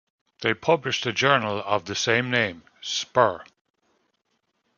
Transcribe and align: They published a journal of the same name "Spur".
They 0.41 0.55
published 0.55 1.05
a 1.05 1.13
journal 1.13 1.61
of 1.63 1.85
the 1.85 1.93
same 1.93 2.31
name 2.31 2.63
"Spur". 2.81 3.43